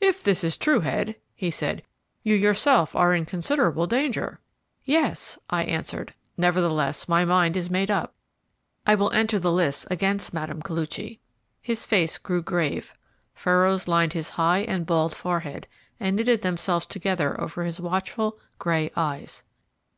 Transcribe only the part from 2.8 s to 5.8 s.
are in considerable danger." "Yes," I